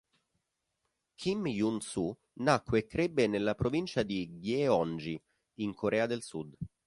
[1.15, 5.21] Kim Jun-su nacque e crebbe nella provincia di Gyeonggi,
[5.59, 6.57] in Corea del Sud.